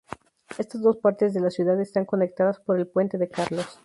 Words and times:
Estas 0.57 0.81
dos 0.81 0.97
partes 0.97 1.35
de 1.35 1.41
la 1.41 1.51
ciudad 1.51 1.79
están 1.79 2.05
conectadas 2.07 2.59
por 2.59 2.79
el 2.79 2.87
Puente 2.87 3.19
de 3.19 3.29
Carlos. 3.29 3.79